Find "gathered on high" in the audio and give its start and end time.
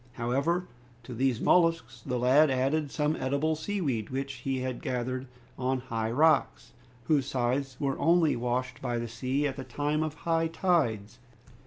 4.73-6.09